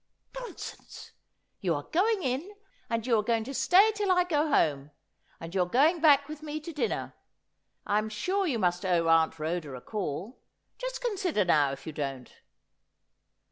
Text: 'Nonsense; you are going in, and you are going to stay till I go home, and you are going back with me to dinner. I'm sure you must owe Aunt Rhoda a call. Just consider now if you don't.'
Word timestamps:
'Nonsense; 0.39 1.11
you 1.59 1.75
are 1.75 1.83
going 1.91 2.23
in, 2.23 2.55
and 2.89 3.05
you 3.05 3.19
are 3.19 3.23
going 3.23 3.43
to 3.43 3.53
stay 3.53 3.91
till 3.93 4.11
I 4.11 4.23
go 4.23 4.47
home, 4.49 4.89
and 5.39 5.53
you 5.53 5.61
are 5.61 5.67
going 5.69 6.01
back 6.01 6.27
with 6.27 6.41
me 6.41 6.59
to 6.59 6.73
dinner. 6.73 7.13
I'm 7.85 8.09
sure 8.09 8.47
you 8.47 8.57
must 8.57 8.83
owe 8.83 9.09
Aunt 9.09 9.37
Rhoda 9.37 9.75
a 9.75 9.81
call. 9.81 10.41
Just 10.79 11.01
consider 11.01 11.45
now 11.45 11.71
if 11.71 11.85
you 11.85 11.93
don't.' 11.93 12.33